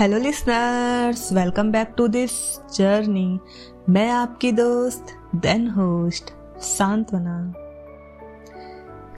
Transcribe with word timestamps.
Hello 0.00 0.18
listeners 0.18 1.32
welcome 1.32 1.70
back 1.72 1.92
to 1.96 2.06
this 2.08 2.30
journey 2.74 3.40
मैं 3.88 4.10
आपकी 4.10 4.52
दोस्त 4.52 5.06
देन 5.36 5.68
होस्ट 5.68 6.30
सांत्वना। 6.60 7.52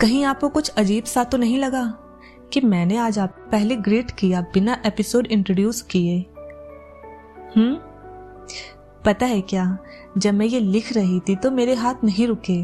कहीं 0.00 0.24
आपको 0.24 0.48
कुछ 0.48 0.68
अजीब 0.68 1.04
सा 1.04 1.24
तो 1.24 1.38
नहीं 1.38 1.58
लगा 1.58 1.84
कि 2.52 2.60
मैंने 2.60 2.96
आज 2.96 3.18
आप 3.18 3.36
पहले 3.52 3.76
ग्रेट 3.76 4.10
किया, 4.10 4.40
बिना 4.40 4.82
एपिसोड 4.86 5.26
इंट्रोड्यूस 5.26 5.82
किए? 5.82 6.18
हम्म? 7.56 7.74
पता 9.04 9.26
है 9.26 9.40
क्या? 9.40 9.78
जब 10.18 10.34
मैं 10.34 10.46
ये 10.46 10.60
लिख 10.60 10.92
रही 10.92 11.20
थी 11.20 11.36
तो 11.36 11.50
मेरे 11.50 11.74
हाथ 11.74 12.04
नहीं 12.04 12.26
रुके, 12.26 12.62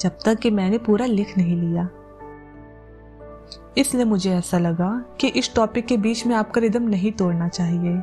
जब 0.00 0.18
तक 0.24 0.38
कि 0.38 0.50
मैंने 0.50 0.78
पूरा 0.78 1.06
लिख 1.06 1.38
नहीं 1.38 1.56
लिया। 1.56 1.88
इसलिए 3.78 4.04
मुझे 4.04 4.30
ऐसा 4.30 4.58
लगा 4.58 5.04
कि 5.20 5.28
इस 5.28 5.54
टॉपिक 5.54 5.86
के 5.86 5.96
बीच 5.96 6.26
में 6.26 6.34
आपका 6.36 6.60
रिदम 6.60 6.82
नहीं 6.82 7.12
तोड़ना 7.12 7.48
चाहिए। 7.48 8.02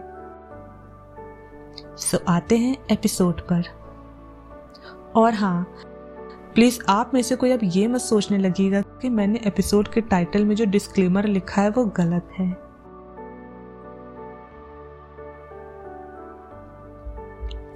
सो 1.98 2.18
आते 2.27 2.58
हैं 2.58 2.76
एपिसोड 2.91 3.41
पर। 3.41 3.64
और 5.16 5.34
हाँ 5.34 5.64
प्लीज़ 6.55 6.80
आप 6.90 7.12
में 7.14 7.22
से 7.22 7.36
कोई 7.36 7.52
अब 7.52 7.59
ये 7.64 7.88
मत 7.88 8.02
सोचने 8.02 8.38
लगेगा 8.38 8.81
कि 8.81 9.09
मैंने 9.09 9.40
एपिसोड 9.45 9.88
के 9.88 10.02
टाइटल 10.02 10.45
में 10.45 10.55
जो 10.55 10.66
डिस्क्लेमर 10.66 11.26
लिखा 11.26 11.62
है, 11.62 11.70
वो 11.70 11.86
गलत 11.86 12.30
है। 12.40 12.52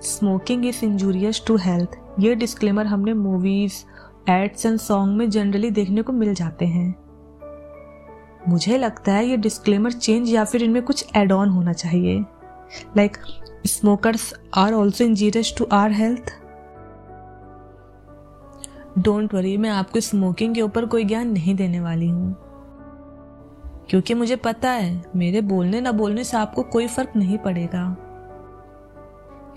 Smoking 0.01 0.65
is 0.65 0.85
injurious 0.85 1.43
to 1.47 1.55
health 1.55 1.97
ये 2.19 2.35
डिस्क्लेमर 2.35 2.85
हमने 2.85 3.13
मूवीज़ 3.13 3.83
एड्स 4.29 4.65
एंड 4.65 4.77
सॉन्ग 4.79 5.17
में 5.17 5.29
जनरली 5.29 5.71
देखने 5.71 6.01
को 6.01 6.13
मिल 6.13 6.33
जाते 6.33 6.65
हैं। 6.65 7.06
मुझे 8.47 8.77
लगता 8.77 9.13
है 9.13 9.25
ये 9.27 9.37
डिस्क्लेमर 9.37 9.91
चेंज 9.91 10.29
या 10.29 10.43
फिर 10.43 10.63
इनमें 10.63 10.81
कुछ 10.83 11.05
एड 11.15 11.31
ऑन 11.31 11.49
होना 11.49 11.73
चाहिए। 11.73 12.19
Like 12.97 13.17
smokers 13.67 14.33
are 14.55 14.73
also 14.73 15.03
injurious 15.03 15.53
to 15.57 15.67
our 15.71 15.91
health 15.91 16.31
don't 18.99 19.33
worry 19.33 19.55
मैं 19.57 19.69
आपको 19.69 19.99
स्मोकिंग 19.99 20.55
के 20.55 20.61
ऊपर 20.61 20.85
कोई 20.85 21.03
ज्ञान 21.03 21.31
नहीं 21.31 21.55
देने 21.55 21.79
वाली 21.79 22.07
हूँ। 22.09 22.35
क्योंकि 23.89 24.13
मुझे 24.13 24.35
पता 24.35 24.69
है, 24.69 25.03
मेरे 25.15 25.41
बोलने 25.41 25.81
ना 25.81 25.91
बोलने 25.91 26.23
से 26.23 26.37
आपको 26.37 26.63
कोई 26.63 26.87
फ़र्क 26.87 27.15
नहीं 27.15 27.37
पड़ेगा। 27.37 27.95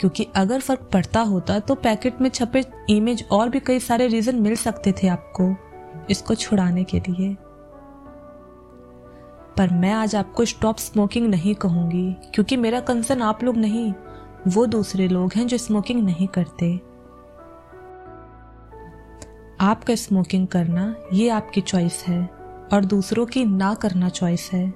क्योंकि 0.00 0.27
अगर 0.36 0.61
फ़र्क 0.61 0.88
पड़ता 0.92 1.20
होता 1.20 1.58
तो 1.58 1.74
पैकेट 1.74 2.20
में 2.20 2.28
छपे 2.30 2.64
इमेज 2.91 3.24
और 3.33 3.48
भी 3.48 3.61
कई 3.61 3.80
सारे 3.80 4.06
रीजन 4.06 4.36
मिल 4.36 4.56
सकते 4.56 4.92
थे 4.92 5.08
आपको 5.08 5.55
इसको 6.11 6.34
छुड़ाने 6.34 6.84
के 6.84 7.00
लिए। 7.00 7.36
पर 9.61 9.70
मैं 9.70 9.92
आज 9.92 10.16
आपको 10.16 10.44
स्टॉप 10.44 10.77
स्मोकिंग 10.77 11.28
नहीं 11.28 11.55
कहूँगी, 11.55 12.12
क्योंकि 12.12 12.56
मेरा 12.56 12.80
कंसर्न 12.80 13.22
आप 13.22 13.44
लोग 13.44 13.56
नहीं, 13.56 13.92
वो 14.48 14.67
दूसरे 14.67 15.08
लोग 15.08 15.33
हैं 15.36 15.47
जो 15.47 15.58
स्मोकिंग 15.58 16.05
नहीं 16.05 16.28
करते। 16.28 16.77
आपका 19.61 19.94
स्मोकिंग 19.94 20.47
करना, 20.47 20.94
ये 21.12 21.28
आपकी 21.28 21.61
चॉइस 21.61 22.05
है, 22.08 22.30
और 22.72 22.84
दूसरों 22.84 23.27
की 23.27 23.44
ना 23.44 23.75
करना 23.75 24.08
चॉइस 24.08 24.50
है। 24.52 24.70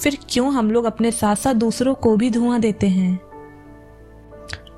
फिर 0.00 0.18
क्यों 0.28 0.52
हम 0.52 0.70
लोग 0.70 0.84
अपने 0.84 1.10
साथ 1.10 1.36
साथ 1.36 1.54
दूसरों 1.54 1.94
को 1.94 2.16
भी 2.16 2.30
धुआँ 2.30 2.60
देते 2.60 2.88
हैं? 2.88 3.20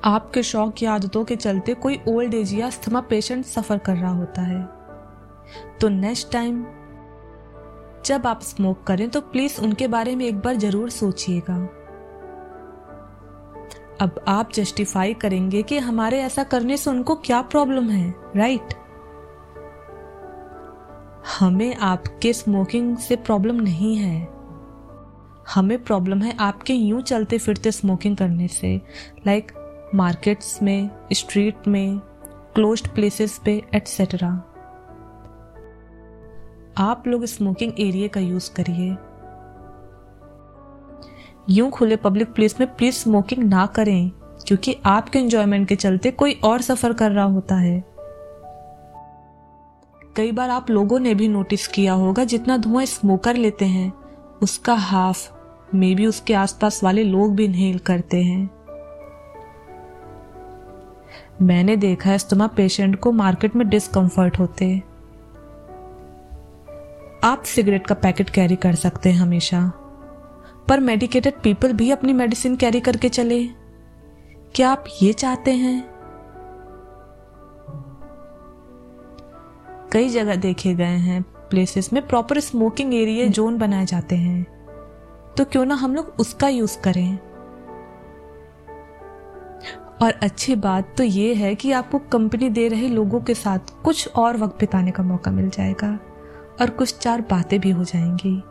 आपके 0.03 0.43
शौक 0.43 0.73
की 0.73 0.85
आदतों 0.85 1.23
के 1.23 1.35
चलते 1.35 1.73
कोई 1.73 2.01
ओल्ड 2.07 2.33
एज 2.33 2.53
या 2.53 2.67
अस्थमा 2.67 3.01
पेशेंट 3.01 3.45
सफ़र 3.45 3.77
कर 3.77 3.95
रहा 3.95 4.13
होता 4.13 4.41
है। 4.41 4.69
तो 5.81 5.89
नेक्स्ट 5.89 6.31
टाइम 6.31 6.65
जब 8.05 8.27
आप 8.27 8.41
स्मोक 8.41 8.83
करें 8.83 9.09
तो 9.09 9.21
प्लीज़ 9.21 9.59
उनके 9.61 9.87
बारे 9.87 10.15
में 10.15 10.25
एक 10.25 10.39
बार 10.39 10.55
ज़रूर 10.55 10.89
सोचिएगा। 10.89 11.55
अब 14.01 14.23
आप 14.27 14.51
जस्टिफाई 14.53 15.13
करेंगे 15.13 15.61
कि 15.63 15.77
हमारे 15.77 16.21
ऐसा 16.21 16.43
करने 16.43 16.77
से 16.77 16.89
उनको 16.89 17.15
क्या 17.15 17.41
प्रॉब्लम 17.41 17.89
है 17.89 18.13
राइट 18.35 18.73
हमें 21.39 21.75
आपके 21.75 22.33
स्मोकिंग 22.33 22.95
से 22.97 23.15
प्रॉब्लम 23.15 23.61
नहीं 23.61 23.95
है। 23.97 24.27
हमें 25.55 25.83
प्रॉब्लम 25.83 26.21
है 26.21 26.35
आपके 26.39 26.73
यूँ 26.73 27.01
चलते 27.01 27.37
फिरते 27.37 27.71
स्मोकिंग 27.71 28.17
करने 28.17 28.47
से 28.47 28.75
लाइक 29.27 29.51
मार्केट्स 29.95 30.61
में 30.63 30.89
स्ट्रीट 31.13 31.67
में 31.67 31.99
क्लोज्ड 32.55 32.87
प्लेसेस 32.87 33.39
पे 33.45 33.61
एटसेट्रा 33.75 34.31
आप 36.77 37.03
लोग 37.07 37.25
स्मोकिंग 37.25 37.71
एरिया 37.79 38.07
का 38.07 38.19
यूज़ 38.19 38.49
करिए। 38.53 38.95
यूँ 41.49 41.69
खुले 41.69 41.95
पब्लिक 41.95 42.31
प्लेस 42.33 42.55
में 42.59 42.75
प्लीज़ 42.75 42.95
स्मोकिंग 42.95 43.43
ना 43.43 43.65
करें, 43.65 44.09
क्योंकि 44.47 44.75
आपके 44.85 45.19
एंजॉयमेंट 45.19 45.67
के 45.67 45.75
चलते 45.75 46.11
कोई 46.11 46.33
और 46.43 46.61
सफ़र 46.61 46.93
कर 46.93 47.11
रहा 47.11 47.25
होता 47.25 47.55
है। 47.55 47.83
कई 50.15 50.31
बार 50.31 50.49
आप 50.49 50.69
लोगों 50.69 50.99
ने 50.99 51.13
भी 51.15 51.27
नोटिस 51.27 51.67
किया 51.67 51.93
होगा, 51.93 52.23
जितना 52.23 52.57
धुआँ 52.57 52.85
स्मोकर 52.85 53.35
लेते 53.35 53.65
हैं, 53.65 53.91
उसका 54.41 54.73
हाफ़ 54.73 55.29
मे 55.75 55.93
बी 55.95 56.05
उसके 56.05 56.33
आसपास 56.33 56.83
वाले 56.83 57.03
लोग 57.03 57.35
भी 57.35 57.45
इनहेल 57.45 57.77
करते 57.79 58.21
हैं। 58.23 58.49
मैंने 61.41 61.75
देखा 61.75 62.09
है 62.09 62.15
इस्तेमा 62.15 62.47
पेशेंट 62.47 62.99
को 62.99 63.11
मार्केट 63.11 63.55
में 63.55 63.67
डिस्कंफर्ट 63.69 64.39
होते। 64.39 64.81
आप 67.23 67.43
सिगरेट 67.43 67.87
का 67.87 67.95
पैकेट 67.95 68.29
कैरी 68.29 68.55
कर 68.55 68.75
सकते 68.75 69.11
हैं 69.11 69.19
हमेशा। 69.19 69.71
पर 70.69 70.79
मेडिकेटेड 70.79 71.33
पीपल 71.43 71.73
भी 71.73 71.91
अपनी 71.91 72.13
मेडिसिन 72.13 72.55
कैरी 72.55 72.79
करके 72.79 73.09
चले। 73.09 73.47
क्या 74.55 74.69
आप 74.69 74.85
ये 75.01 75.13
चाहते 75.13 75.51
हैं? 75.51 75.89
कई 79.91 80.09
जगह 80.09 80.35
देखे 80.35 80.73
गए 80.73 80.85
हैं 80.85 81.21
प्लेसेस 81.21 81.93
में 81.93 82.07
प्रॉपर 82.07 82.39
स्मोकिंग 82.39 82.93
एरिया 82.93 83.27
जोन 83.27 83.57
बनाए 83.57 83.85
जाते 83.85 84.15
हैं। 84.15 84.43
तो 85.37 85.45
क्यों 85.45 85.65
ना 85.65 85.75
हम 85.75 85.95
लोग 85.95 86.13
उसका 86.19 86.47
यूज़ 86.47 86.79
करें। 86.79 87.17
और 90.01 90.11
अच्छी 90.23 90.55
बात 90.55 90.95
तो 90.97 91.03
ये 91.03 91.33
है 91.33 91.55
कि 91.55 91.71
आपको 91.71 91.99
कंपनी 91.99 92.49
दे 92.49 92.67
रहे 92.67 92.87
लोगों 92.87 93.21
के 93.21 93.33
साथ 93.33 93.59
कुछ 93.83 94.09
और 94.15 94.37
वक्त 94.37 94.59
बिताने 94.59 94.91
का 94.91 95.03
मौका 95.03 95.31
मिल 95.31 95.49
जाएगा। 95.49 95.99
और 96.61 96.69
कुछ 96.69 96.97
चार 96.97 97.21
बातें 97.21 97.59
भी 97.59 97.71
हो 97.71 97.83
जाएँगी। 97.83 98.43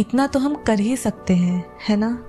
इतना 0.00 0.26
तो 0.26 0.38
हम 0.38 0.54
कर 0.54 0.78
ही 0.78 0.96
सकते 0.96 1.36
हैं, 1.36 1.78
है 1.88 1.96
ना? 1.96 2.26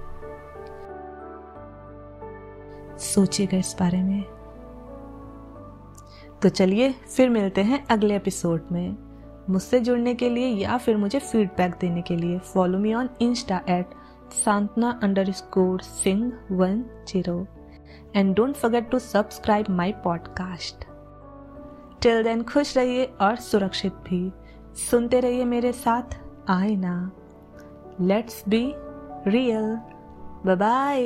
सोचिएगा 2.97 3.57
इस 3.57 3.75
बारे 3.79 4.03
में। 4.03 4.23
तो 6.41 6.49
चलिए, 6.49 6.91
फिर 6.91 7.29
मिलते 7.29 7.61
हैं 7.61 7.85
अगले 7.87 8.15
एपिसोड 8.15 8.61
में। 8.71 8.97
मुझसे 9.49 9.79
जुड़ने 9.79 10.13
के 10.13 10.29
लिए 10.29 10.47
या 10.47 10.77
फिर 10.77 10.97
मुझे 10.97 11.19
फीडबैक 11.19 11.75
देने 11.81 12.01
के 12.01 12.15
लिए 12.15 12.39
follow 12.39 12.79
me 12.79 12.93
on 12.93 13.09
insta 13.21 13.61
at 13.69 13.89
Santana 14.31 14.99
underscore 15.31 15.81
Singh 15.81 16.33
one 16.51 16.81
zero 16.81 17.47
and 18.15 18.35
don't 18.35 18.55
forget 18.55 18.89
to 18.89 18.99
subscribe 18.99 19.65
my 19.69 19.91
podcast 19.91 20.86
till 22.01 22.23
then 22.23 22.43
खुश 22.43 22.77
रहिए 22.77 23.05
और 23.21 23.35
सुरक्षित 23.35 23.93
भी। 23.93 24.31
सुनते 24.89 25.19
रहिए 25.19 25.45
मेरे 25.45 25.71
साथ 25.71 26.19
आए 26.49 26.75
ना 26.75 27.11
लेट्स 28.01 28.43
बी 28.49 28.73
रियल 29.27 29.75
बाय 30.55 31.03